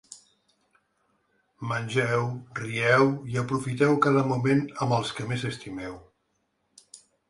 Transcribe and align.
Mengeu, 1.73 2.25
rieu 2.63 3.07
i 3.35 3.39
aprofiteu 3.45 3.97
cada 4.09 4.27
moment 4.35 4.67
amb 4.87 5.01
els 5.01 5.17
que 5.21 5.31
més 5.33 5.49
estimeu. 5.55 5.99